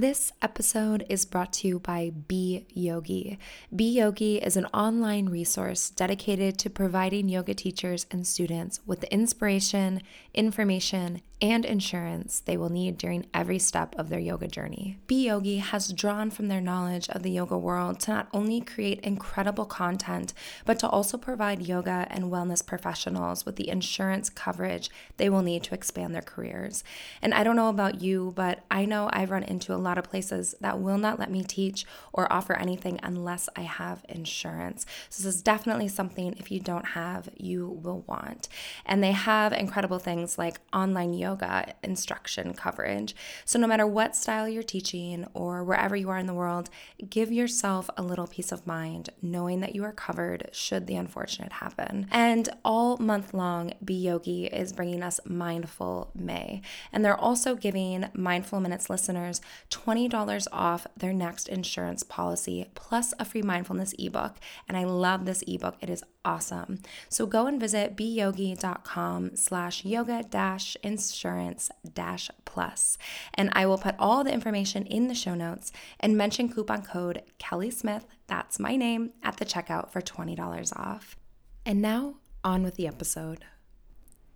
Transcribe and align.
This 0.00 0.30
episode 0.40 1.04
is 1.08 1.24
brought 1.24 1.52
to 1.54 1.66
you 1.66 1.80
by 1.80 2.12
Be 2.28 2.66
Yogi. 2.72 3.36
Be 3.74 3.90
Yogi 3.90 4.36
is 4.36 4.56
an 4.56 4.66
online 4.66 5.28
resource 5.28 5.90
dedicated 5.90 6.56
to 6.60 6.70
providing 6.70 7.28
yoga 7.28 7.52
teachers 7.52 8.06
and 8.12 8.24
students 8.24 8.78
with 8.86 9.02
inspiration, 9.10 10.00
information, 10.34 11.20
and 11.40 11.64
insurance 11.64 12.40
they 12.40 12.56
will 12.56 12.68
need 12.68 12.98
during 12.98 13.26
every 13.32 13.58
step 13.58 13.94
of 13.96 14.08
their 14.08 14.18
yoga 14.18 14.48
journey. 14.48 14.98
Be 15.06 15.26
Yogi 15.26 15.58
has 15.58 15.92
drawn 15.92 16.30
from 16.30 16.48
their 16.48 16.60
knowledge 16.60 17.08
of 17.10 17.22
the 17.22 17.30
yoga 17.30 17.56
world 17.56 18.00
to 18.00 18.10
not 18.10 18.28
only 18.32 18.60
create 18.60 19.00
incredible 19.00 19.64
content, 19.64 20.34
but 20.64 20.78
to 20.80 20.88
also 20.88 21.16
provide 21.16 21.62
yoga 21.62 22.06
and 22.10 22.24
wellness 22.24 22.64
professionals 22.64 23.46
with 23.46 23.56
the 23.56 23.68
insurance 23.68 24.28
coverage 24.28 24.90
they 25.16 25.28
will 25.28 25.42
need 25.42 25.62
to 25.64 25.74
expand 25.74 26.14
their 26.14 26.22
careers. 26.22 26.82
And 27.22 27.32
I 27.32 27.44
don't 27.44 27.56
know 27.56 27.68
about 27.68 28.00
you, 28.00 28.32
but 28.34 28.64
I 28.70 28.84
know 28.84 29.08
I've 29.12 29.30
run 29.30 29.44
into 29.44 29.74
a 29.74 29.76
lot 29.76 29.98
of 29.98 30.04
places 30.04 30.54
that 30.60 30.80
will 30.80 30.98
not 30.98 31.18
let 31.18 31.30
me 31.30 31.44
teach 31.44 31.86
or 32.12 32.32
offer 32.32 32.54
anything 32.54 32.98
unless 33.02 33.48
I 33.54 33.62
have 33.62 34.04
insurance. 34.08 34.86
So 35.08 35.22
this 35.22 35.36
is 35.36 35.42
definitely 35.42 35.88
something 35.88 36.34
if 36.38 36.50
you 36.50 36.58
don't 36.58 36.86
have, 36.88 37.28
you 37.36 37.68
will 37.68 38.02
want. 38.06 38.48
And 38.84 39.02
they 39.02 39.12
have 39.12 39.52
incredible 39.52 39.98
things 39.98 40.38
like 40.38 40.60
online 40.72 41.12
yoga 41.12 41.27
yoga 41.28 41.74
instruction 41.82 42.54
coverage. 42.54 43.14
So, 43.44 43.58
no 43.58 43.66
matter 43.66 43.86
what 43.86 44.16
style 44.16 44.48
you're 44.48 44.62
teaching 44.62 45.26
or 45.34 45.62
wherever 45.62 45.94
you 45.94 46.08
are 46.08 46.18
in 46.18 46.26
the 46.26 46.34
world, 46.34 46.70
give 47.08 47.30
yourself 47.30 47.90
a 47.96 48.02
little 48.02 48.26
peace 48.26 48.50
of 48.50 48.66
mind 48.66 49.10
knowing 49.20 49.60
that 49.60 49.74
you 49.74 49.84
are 49.84 49.92
covered 49.92 50.48
should 50.52 50.86
the 50.86 50.96
unfortunate 50.96 51.52
happen. 51.52 52.06
And 52.10 52.48
all 52.64 52.96
month 52.96 53.34
long, 53.34 53.74
Be 53.84 53.94
Yogi 53.94 54.46
is 54.46 54.72
bringing 54.72 55.02
us 55.02 55.20
Mindful 55.26 56.10
May. 56.14 56.62
And 56.92 57.04
they're 57.04 57.16
also 57.28 57.54
giving 57.54 58.06
Mindful 58.14 58.60
Minutes 58.60 58.88
listeners 58.88 59.40
$20 59.70 60.46
off 60.52 60.86
their 60.96 61.12
next 61.12 61.48
insurance 61.48 62.02
policy 62.02 62.70
plus 62.74 63.12
a 63.18 63.24
free 63.24 63.42
mindfulness 63.42 63.94
ebook. 63.98 64.36
And 64.66 64.76
I 64.76 64.84
love 64.84 65.26
this 65.26 65.44
ebook, 65.46 65.76
it 65.80 65.90
is 65.90 66.04
awesome. 66.28 66.78
So 67.08 67.24
go 67.24 67.46
and 67.46 67.58
visit 67.58 67.96
beyogi.com 67.96 69.34
slash 69.34 69.82
yoga 69.82 70.22
dash 70.22 70.76
insurance 70.82 71.70
dash 71.94 72.30
plus. 72.44 72.98
And 73.32 73.48
I 73.54 73.64
will 73.64 73.78
put 73.78 73.94
all 73.98 74.22
the 74.22 74.32
information 74.32 74.84
in 74.84 75.08
the 75.08 75.14
show 75.14 75.34
notes 75.34 75.72
and 75.98 76.18
mention 76.18 76.50
coupon 76.50 76.82
code 76.82 77.22
Kelly 77.38 77.70
Smith, 77.70 78.06
that's 78.26 78.58
my 78.58 78.76
name, 78.76 79.12
at 79.22 79.38
the 79.38 79.46
checkout 79.46 79.90
for 79.90 80.02
$20 80.02 80.78
off. 80.78 81.16
And 81.64 81.80
now 81.80 82.16
on 82.44 82.62
with 82.62 82.76
the 82.76 82.86
episode. 82.86 83.46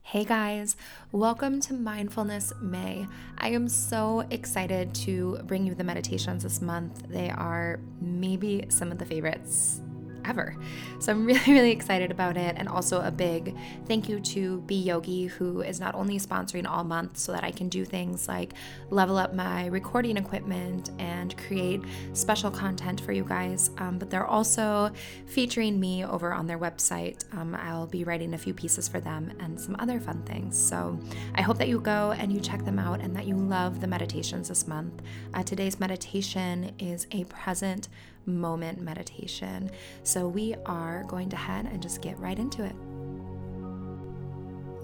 Hey 0.00 0.24
guys, 0.24 0.76
welcome 1.12 1.60
to 1.60 1.74
Mindfulness 1.74 2.52
May. 2.62 3.06
I 3.36 3.48
am 3.50 3.68
so 3.68 4.20
excited 4.30 4.94
to 5.06 5.38
bring 5.44 5.66
you 5.66 5.74
the 5.74 5.84
meditations 5.84 6.44
this 6.44 6.62
month. 6.62 7.08
They 7.08 7.28
are 7.28 7.80
maybe 8.00 8.64
some 8.68 8.90
of 8.90 8.98
the 8.98 9.06
favorites 9.06 9.80
ever. 10.24 10.56
So 10.98 11.12
I'm 11.12 11.26
really, 11.26 11.52
really 11.52 11.70
excited 11.70 12.10
about 12.10 12.36
it. 12.36 12.54
And 12.58 12.68
also 12.68 13.00
a 13.00 13.10
big 13.10 13.56
thank 13.86 14.08
you 14.08 14.20
to 14.20 14.60
Be 14.62 14.76
Yogi, 14.76 15.26
who 15.26 15.62
is 15.62 15.80
not 15.80 15.94
only 15.94 16.18
sponsoring 16.18 16.68
all 16.68 16.84
month 16.84 17.18
so 17.18 17.32
that 17.32 17.44
I 17.44 17.50
can 17.50 17.68
do 17.68 17.84
things 17.84 18.28
like 18.28 18.54
level 18.90 19.16
up 19.16 19.34
my 19.34 19.66
recording 19.66 20.16
equipment 20.16 20.90
and 20.98 21.36
create 21.36 21.82
special 22.12 22.50
content 22.50 23.00
for 23.00 23.12
you 23.12 23.24
guys, 23.24 23.70
um, 23.78 23.98
but 23.98 24.10
they're 24.10 24.26
also 24.26 24.90
featuring 25.26 25.78
me 25.78 26.04
over 26.04 26.32
on 26.32 26.46
their 26.46 26.58
website. 26.58 27.24
Um, 27.34 27.54
I'll 27.54 27.86
be 27.86 28.04
writing 28.04 28.34
a 28.34 28.38
few 28.38 28.54
pieces 28.54 28.88
for 28.88 29.00
them 29.00 29.32
and 29.40 29.60
some 29.60 29.76
other 29.78 30.00
fun 30.00 30.22
things. 30.22 30.58
So 30.58 30.98
I 31.34 31.42
hope 31.42 31.58
that 31.58 31.68
you 31.68 31.80
go 31.80 32.12
and 32.12 32.32
you 32.32 32.40
check 32.40 32.64
them 32.64 32.78
out 32.78 33.00
and 33.00 33.14
that 33.16 33.26
you 33.26 33.36
love 33.36 33.80
the 33.80 33.86
meditations 33.86 34.48
this 34.48 34.66
month. 34.66 35.02
Uh, 35.32 35.42
today's 35.42 35.80
meditation 35.80 36.72
is 36.78 37.06
a 37.12 37.24
present 37.24 37.88
moment 38.26 38.80
meditation. 38.80 39.70
So 40.02 40.28
we 40.28 40.54
are 40.66 41.04
going 41.04 41.28
to 41.30 41.36
head 41.36 41.66
and 41.66 41.82
just 41.82 42.02
get 42.02 42.18
right 42.18 42.38
into 42.38 42.64
it. 42.64 42.74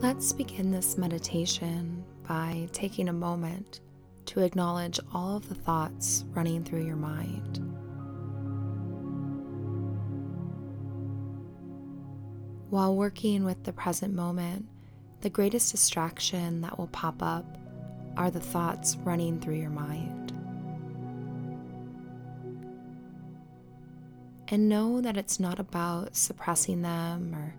Let's 0.03 0.33
begin 0.33 0.71
this 0.71 0.97
meditation 0.97 2.05
by 2.27 2.69
taking 2.73 3.09
a 3.09 3.13
moment 3.13 3.81
to 4.27 4.41
acknowledge 4.41 5.01
all 5.13 5.37
of 5.37 5.49
the 5.49 5.55
thoughts 5.55 6.25
running 6.31 6.65
through 6.65 6.87
your 6.87 6.97
mind. 6.97 7.59
While 12.71 12.95
working 12.95 13.45
with 13.45 13.65
the 13.65 13.73
present 13.73 14.15
moment, 14.15 14.67
the 15.23 15.31
greatest 15.31 15.73
distraction 15.73 16.61
that 16.61 16.79
will 16.79 16.87
pop 16.87 17.21
up 17.21 17.59
are 18.17 18.31
the 18.31 18.41
thoughts 18.41 18.97
running 18.99 19.41
through 19.41 19.57
your 19.57 19.71
mind. 19.71 20.33
And 24.51 24.69
know 24.69 25.01
that 25.01 25.17
it's 25.17 25.39
not 25.39 25.61
about 25.61 26.17
suppressing 26.17 26.83
them 26.83 27.35
or 27.35 27.55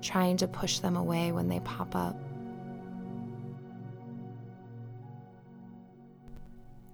trying 0.00 0.36
to 0.36 0.46
push 0.46 0.78
them 0.78 0.96
away 0.96 1.32
when 1.32 1.48
they 1.48 1.60
pop 1.60 1.94
up. 1.96 2.16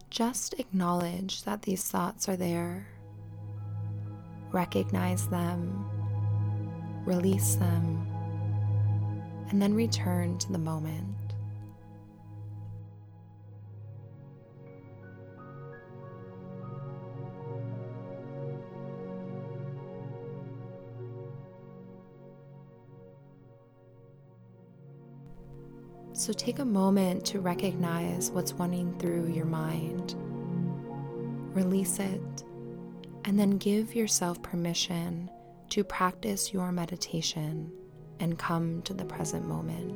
Just 0.08 0.54
acknowledge 0.58 1.42
that 1.42 1.62
these 1.62 1.84
thoughts 1.84 2.26
are 2.28 2.36
there, 2.36 2.88
recognize 4.50 5.28
them, 5.28 5.84
release 7.04 7.56
them, 7.56 8.06
and 9.50 9.60
then 9.60 9.74
return 9.74 10.38
to 10.38 10.50
the 10.50 10.58
moment. 10.58 11.25
So 26.16 26.32
take 26.32 26.60
a 26.60 26.64
moment 26.64 27.26
to 27.26 27.40
recognize 27.40 28.30
what's 28.30 28.54
running 28.54 28.98
through 28.98 29.26
your 29.26 29.44
mind, 29.44 30.14
release 31.54 31.98
it, 31.98 32.42
and 33.26 33.38
then 33.38 33.58
give 33.58 33.94
yourself 33.94 34.40
permission 34.40 35.30
to 35.68 35.84
practice 35.84 36.54
your 36.54 36.72
meditation 36.72 37.70
and 38.18 38.38
come 38.38 38.80
to 38.82 38.94
the 38.94 39.04
present 39.04 39.46
moment. 39.46 39.94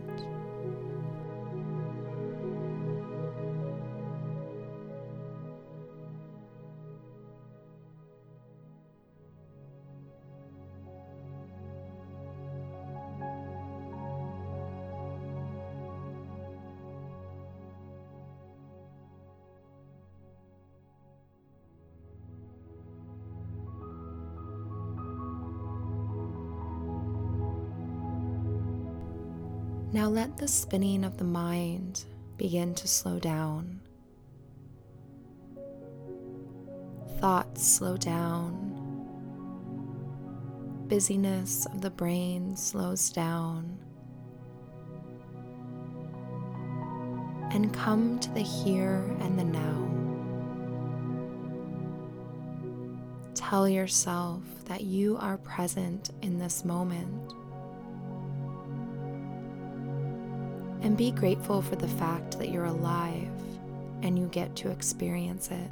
Now 29.92 30.07
let 30.09 30.37
the 30.37 30.47
spinning 30.47 31.03
of 31.03 31.16
the 31.16 31.25
mind 31.25 32.04
begin 32.37 32.77
to 32.77 32.87
slow 32.87 33.19
down. 33.19 33.81
Thoughts 37.19 37.66
slow 37.66 37.97
down. 37.97 38.77
Busyness 40.87 41.66
of 41.66 41.81
the 41.81 41.91
brain 41.91 42.57
slows 42.57 43.10
down. 43.10 43.78
And 47.51 47.75
come 47.75 48.21
to 48.21 48.31
the 48.31 48.43
here 48.43 49.04
and 49.19 49.36
the 49.36 49.45
now. 49.45 49.89
Tell 53.34 53.69
yourself 53.69 54.43
that 54.66 54.83
you 54.83 55.16
are 55.16 55.36
present 55.39 56.10
in 56.22 56.39
this 56.39 56.65
moment. 56.65 57.34
And 60.82 60.97
be 60.97 61.10
grateful 61.10 61.60
for 61.60 61.77
the 61.77 61.88
fact 61.88 62.38
that 62.38 62.50
you're 62.50 62.65
alive 62.65 63.30
and 64.03 64.18
you 64.18 64.27
get 64.28 64.56
to 64.56 64.71
experience 64.71 65.50
it. 65.50 65.71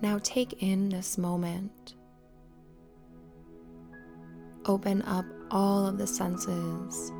Now 0.00 0.20
take 0.22 0.62
in 0.62 0.90
this 0.90 1.16
moment. 1.16 1.94
Open 4.66 5.02
up 5.02 5.24
all 5.50 5.86
of 5.86 5.98
the 5.98 6.06
senses 6.06 7.10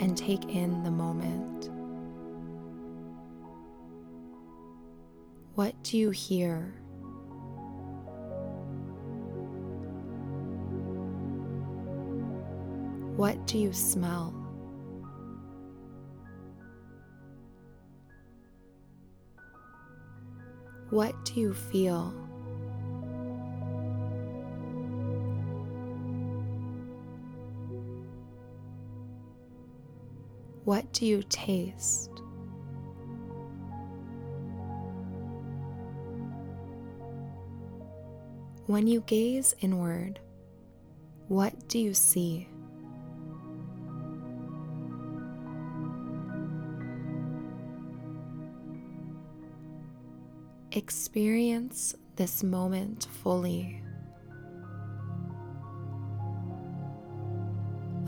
and 0.00 0.16
take 0.16 0.44
in 0.46 0.82
the 0.82 0.90
moment. 0.90 1.70
What 5.54 5.74
do 5.82 5.98
you 5.98 6.10
hear? 6.10 6.81
What 13.22 13.46
do 13.46 13.56
you 13.56 13.72
smell? 13.72 14.34
What 20.90 21.24
do 21.24 21.38
you 21.38 21.54
feel? 21.54 22.12
What 30.64 30.92
do 30.92 31.06
you 31.06 31.22
taste? 31.28 32.10
When 38.66 38.88
you 38.88 39.02
gaze 39.02 39.54
inward, 39.60 40.18
what 41.28 41.68
do 41.68 41.78
you 41.78 41.94
see? 41.94 42.48
Experience 50.74 51.94
this 52.16 52.42
moment 52.42 53.06
fully. 53.22 53.82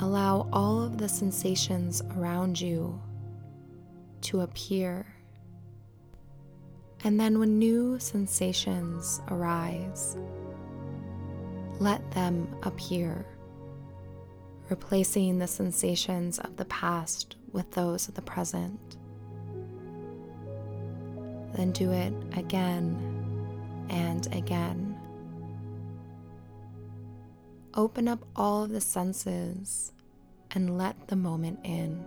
Allow 0.00 0.48
all 0.50 0.82
of 0.82 0.96
the 0.96 1.06
sensations 1.06 2.00
around 2.16 2.58
you 2.58 2.98
to 4.22 4.40
appear. 4.40 5.04
And 7.04 7.20
then, 7.20 7.38
when 7.38 7.58
new 7.58 7.98
sensations 7.98 9.20
arise, 9.28 10.16
let 11.80 12.10
them 12.12 12.48
appear, 12.62 13.26
replacing 14.70 15.38
the 15.38 15.46
sensations 15.46 16.38
of 16.38 16.56
the 16.56 16.64
past 16.64 17.36
with 17.52 17.70
those 17.72 18.08
of 18.08 18.14
the 18.14 18.22
present. 18.22 18.96
Then 21.54 21.72
do 21.72 21.92
it 21.92 22.12
again 22.36 22.96
and 23.88 24.26
again. 24.34 24.96
Open 27.74 28.08
up 28.08 28.24
all 28.36 28.64
of 28.64 28.70
the 28.70 28.80
senses 28.80 29.92
and 30.50 30.78
let 30.78 31.08
the 31.08 31.16
moment 31.16 31.60
in. 31.64 32.04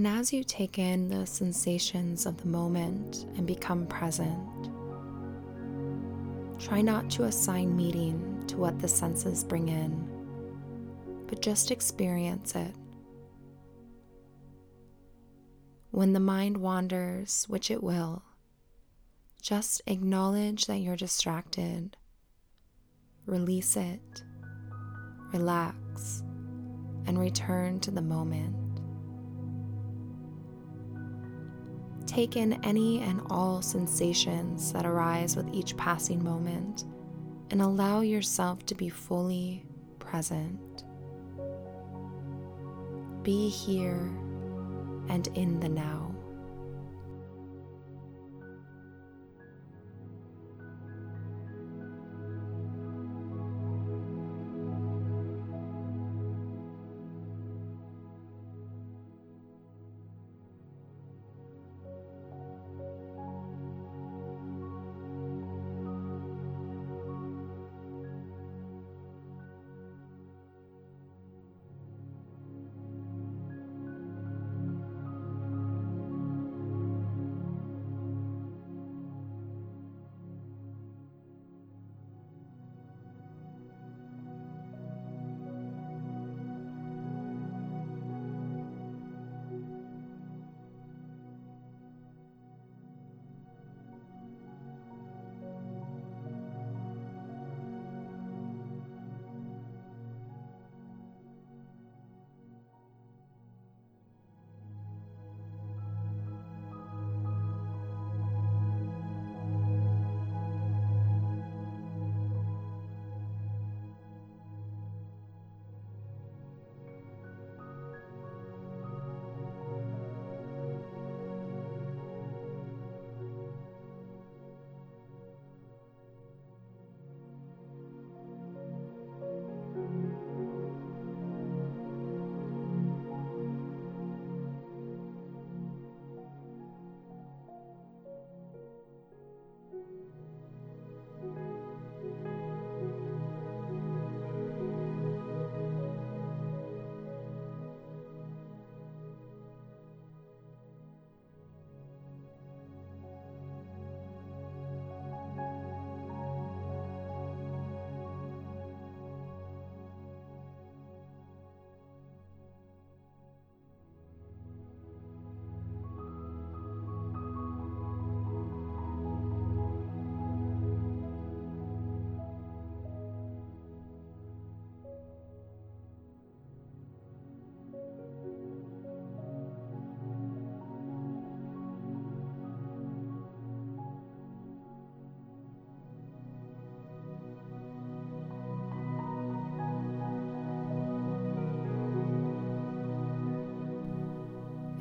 And 0.00 0.08
as 0.08 0.32
you 0.32 0.44
take 0.44 0.78
in 0.78 1.10
the 1.10 1.26
sensations 1.26 2.24
of 2.24 2.38
the 2.38 2.48
moment 2.48 3.26
and 3.36 3.46
become 3.46 3.86
present, 3.86 4.70
try 6.58 6.80
not 6.80 7.10
to 7.10 7.24
assign 7.24 7.76
meaning 7.76 8.42
to 8.46 8.56
what 8.56 8.78
the 8.78 8.88
senses 8.88 9.44
bring 9.44 9.68
in, 9.68 10.08
but 11.26 11.42
just 11.42 11.70
experience 11.70 12.54
it. 12.54 12.74
When 15.90 16.14
the 16.14 16.18
mind 16.18 16.56
wanders, 16.56 17.44
which 17.50 17.70
it 17.70 17.82
will, 17.82 18.22
just 19.42 19.82
acknowledge 19.86 20.64
that 20.64 20.78
you're 20.78 20.96
distracted, 20.96 21.98
release 23.26 23.76
it, 23.76 24.22
relax, 25.34 26.22
and 27.04 27.20
return 27.20 27.80
to 27.80 27.90
the 27.90 28.00
moment. 28.00 28.69
Take 32.10 32.34
in 32.34 32.54
any 32.64 33.02
and 33.02 33.22
all 33.30 33.62
sensations 33.62 34.72
that 34.72 34.84
arise 34.84 35.36
with 35.36 35.48
each 35.54 35.76
passing 35.76 36.24
moment 36.24 36.84
and 37.52 37.62
allow 37.62 38.00
yourself 38.00 38.66
to 38.66 38.74
be 38.74 38.88
fully 38.88 39.64
present. 40.00 40.82
Be 43.22 43.48
here 43.48 44.10
and 45.08 45.28
in 45.36 45.60
the 45.60 45.68
now. 45.68 46.12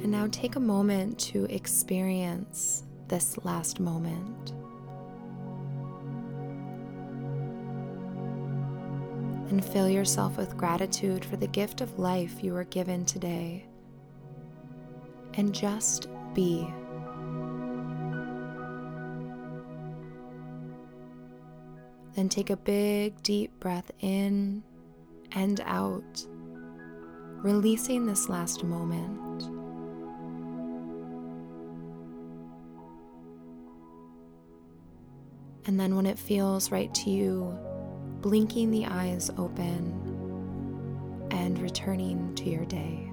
And 0.09 0.17
now 0.17 0.27
take 0.31 0.55
a 0.55 0.59
moment 0.59 1.19
to 1.19 1.45
experience 1.53 2.83
this 3.09 3.37
last 3.43 3.79
moment. 3.79 4.53
And 9.51 9.63
fill 9.63 9.87
yourself 9.87 10.35
with 10.35 10.57
gratitude 10.57 11.23
for 11.23 11.37
the 11.37 11.45
gift 11.45 11.81
of 11.81 11.99
life 11.99 12.43
you 12.43 12.53
were 12.53 12.63
given 12.63 13.05
today. 13.05 13.67
And 15.35 15.53
just 15.53 16.07
be. 16.33 16.67
Then 22.15 22.29
take 22.29 22.49
a 22.49 22.57
big, 22.57 23.21
deep 23.21 23.59
breath 23.59 23.91
in 23.99 24.63
and 25.33 25.61
out, 25.65 26.25
releasing 27.43 28.07
this 28.07 28.27
last 28.27 28.63
moment. 28.63 29.58
And 35.69 35.79
then, 35.79 35.95
when 35.95 36.07
it 36.07 36.17
feels 36.17 36.71
right 36.71 36.91
to 36.95 37.11
you, 37.11 37.55
blinking 38.21 38.71
the 38.71 38.87
eyes 38.87 39.29
open 39.37 39.93
and 41.29 41.59
returning 41.59 42.33
to 42.37 42.49
your 42.49 42.65
day. 42.65 43.08